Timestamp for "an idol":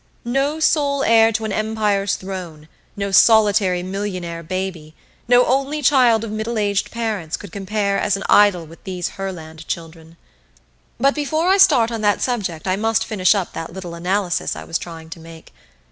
8.17-8.65